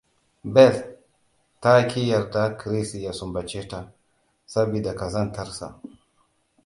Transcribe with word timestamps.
Beth 0.53 0.87
ta 1.61 1.87
ƙi 1.87 2.07
yarda 2.07 2.57
Chris 2.57 2.93
ya 2.95 3.13
sumbace 3.13 3.67
ta, 3.67 3.93
sabida 4.45 4.95
ƙazantarsa. 4.95 5.79